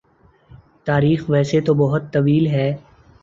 تاریخ 0.85 1.29
ویسے 1.29 1.61
تو 1.61 1.73
بہت 1.73 2.11
طویل 2.13 2.47
ہے 2.47 2.67